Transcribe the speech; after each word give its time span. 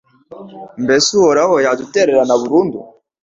Mbese 0.83 1.07
Uhoraho 1.19 1.55
yadutererana 1.65 2.33
burundu 2.41 2.79